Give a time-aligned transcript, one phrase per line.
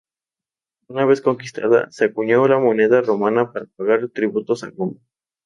[0.87, 4.97] Una vez conquistada, se acuñó la moneda romana para pagar tributos a Roma.